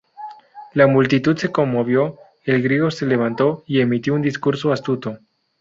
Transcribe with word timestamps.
La 0.73 0.87
multitud 0.87 1.37
se 1.37 1.51
conmovió, 1.51 2.17
el 2.43 2.63
griego 2.63 2.89
se 2.89 3.05
levantó 3.05 3.63
y 3.67 3.81
emitió 3.81 4.15
un 4.15 4.23
discurso 4.23 4.73
astuto. 4.73 5.19